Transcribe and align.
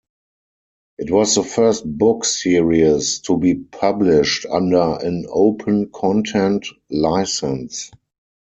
It 0.97 1.11
was 1.11 1.35
the 1.35 1.43
first 1.43 1.85
book 1.85 2.25
series 2.25 3.19
to 3.19 3.37
be 3.37 3.53
published 3.53 4.47
under 4.51 4.97
an 4.99 5.27
open 5.29 5.91
content 5.91 6.65
license. 6.89 7.91